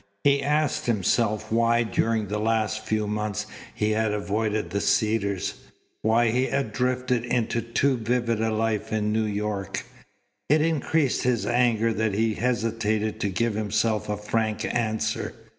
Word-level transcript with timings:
He 0.23 0.41
asked 0.41 0.87
himself 0.87 1.51
why 1.51 1.83
during 1.83 2.25
the 2.27 2.39
last 2.39 2.83
few 2.83 3.05
months 3.05 3.45
he 3.71 3.91
had 3.91 4.11
avoided 4.11 4.71
the 4.71 4.81
Cedars, 4.81 5.53
why 6.01 6.29
he 6.31 6.47
had 6.47 6.73
drifted 6.73 7.23
into 7.23 7.61
too 7.61 7.97
vivid 7.97 8.41
a 8.41 8.49
life 8.51 8.91
in 8.91 9.13
New 9.13 9.25
York. 9.25 9.85
It 10.49 10.63
increased 10.63 11.21
his 11.21 11.45
anger 11.45 11.93
that 11.93 12.15
he 12.15 12.33
hesitated 12.33 13.19
to 13.19 13.29
give 13.29 13.53
himself 13.53 14.09
a 14.09 14.17
frank 14.17 14.65
answer. 14.73 15.35